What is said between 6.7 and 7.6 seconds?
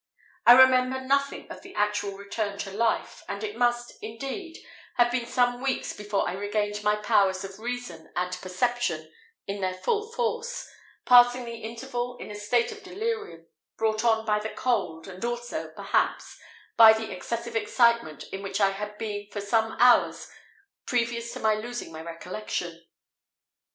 my powers of